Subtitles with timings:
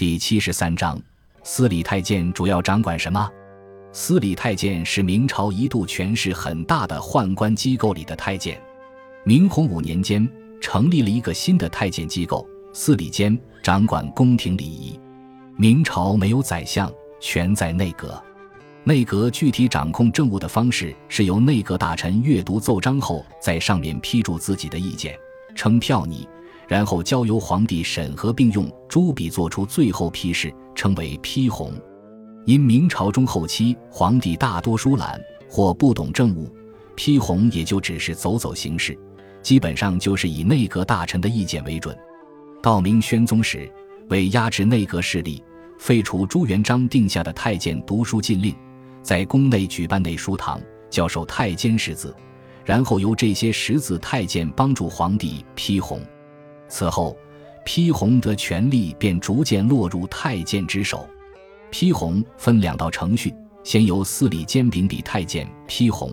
[0.00, 0.98] 第七十三章，
[1.42, 3.30] 司礼太监主要掌管什么？
[3.92, 8.58] 司礼太监是明朝一度权势很大的宦官机构里的太监。
[9.24, 10.26] 明洪武年间，
[10.58, 14.98] 成立了一个新的太监机构——司礼监，掌管宫廷礼仪。
[15.58, 16.90] 明朝没有宰相，
[17.20, 18.18] 全在内阁。
[18.84, 25.14] 内阁具体掌控政务的方式是由内阁大臣阅读奏章后，在上面批注自己的意见，
[25.54, 26.26] 称票拟。
[26.70, 31.74] 然后交由皇帝审核，并用朱笔作出最后批示，称为批红。
[32.46, 36.48] 因明朝中后期皇帝大多疏懒或不懂政务，
[36.94, 38.96] 批红也就只是走走形式，
[39.42, 41.98] 基本上就是以内阁大臣的意见为准。
[42.62, 43.68] 到明宣宗时，
[44.08, 45.42] 为压制内阁势力，
[45.76, 48.54] 废除朱元璋定下的太监读书禁令，
[49.02, 52.14] 在宫内举办内书堂，教授太监识字，
[52.64, 56.00] 然后由这些识字太监帮助皇帝批红。
[56.70, 57.14] 此后，
[57.64, 61.06] 批红的权力便逐渐落入太监之手。
[61.70, 66.12] 批红分两道程序：先由司礼监秉笔太监批红，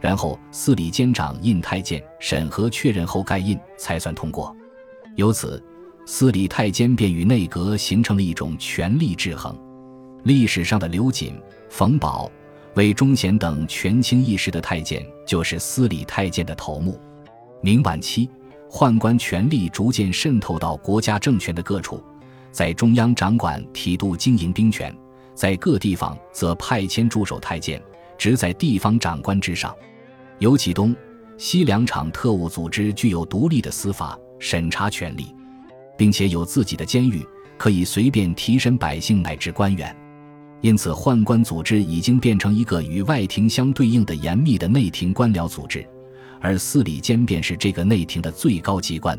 [0.00, 4.56] 然后司礼监掌印太监审核确认后盖印，才算通过。
[5.16, 5.62] 由此，
[6.06, 9.56] 司礼太监便与内阁形成了一种权力制衡。
[10.22, 11.34] 历史上的刘瑾、
[11.68, 12.30] 冯保、
[12.74, 16.98] 魏忠贤等权倾一时的太监，就是司礼太监的头目。
[17.60, 18.30] 明晚期。
[18.70, 22.02] 宦官权力逐渐渗透到国家政权的各处，
[22.52, 24.94] 在中央掌管体度经营兵权，
[25.34, 27.82] 在各地方则派遣驻守太监，
[28.18, 29.74] 职在地方长官之上。
[30.38, 30.94] 尤其东
[31.36, 35.34] 西两场特务组织具有独立的司法审查权力，
[35.96, 39.96] 并且有自己的监狱，可以随便提审百姓乃至官员。
[40.60, 45.88] 因此，宦官组织已经变成一个与外廷相对应的严密的内廷官僚组织。
[46.40, 49.18] 而司礼监便是这个内廷的最高机关，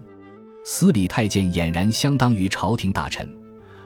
[0.64, 3.28] 司礼太监俨然相当于朝廷大臣，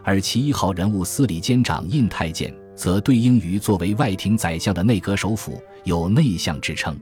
[0.03, 6.97] 而其一号人物司礼监长印太监则对应于作为外廷宰相的内阁首辅，有内相之称。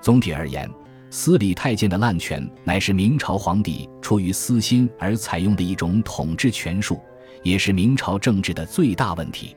[0.00, 0.68] 总体而言，
[1.10, 7.00] 司礼太监的滥权乃是明朝皇帝出于私心而采用的一种统治权术，
[7.42, 9.56] 也是明朝政治的最大问题。